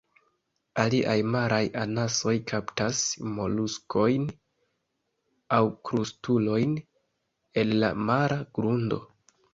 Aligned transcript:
Aliaj 0.83 1.17
maraj 1.33 1.59
anasoj 1.81 2.33
kaptas 2.51 3.03
moluskojn 3.35 4.25
aŭ 5.59 5.63
krustulojn 5.91 6.75
el 7.65 7.75
la 7.85 7.93
mara 8.09 8.41
grundo. 8.59 9.01